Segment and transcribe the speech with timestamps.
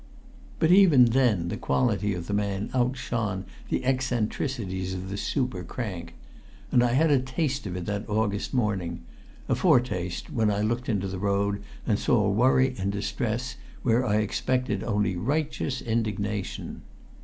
[0.57, 6.15] But even then the quality of the man outshone the eccentricities of the super crank.
[6.71, 9.01] And I had a taste of it that August morning;
[9.47, 14.15] a foretaste, when I looked into the road and saw worry and distress where I
[14.15, 16.81] expected only righteous indignation.